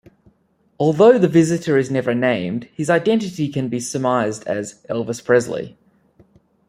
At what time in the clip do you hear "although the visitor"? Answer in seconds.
0.79-1.77